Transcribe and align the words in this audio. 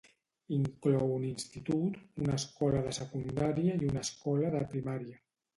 Inclou 0.55 1.11
un 1.17 1.25
institut, 1.27 1.99
una 2.23 2.39
escola 2.41 2.81
de 2.89 2.97
secundària 3.01 3.79
i 3.85 3.91
una 3.93 4.07
escola 4.09 4.55
de 4.57 4.67
primària. 4.77 5.25